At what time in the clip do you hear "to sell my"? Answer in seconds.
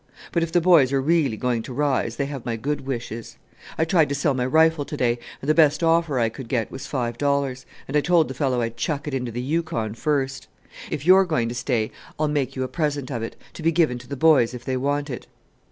4.09-4.47